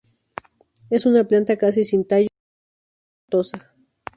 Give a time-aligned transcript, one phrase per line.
[0.89, 2.27] Es una planta casi sin tallo,
[3.29, 3.71] rizomatosa.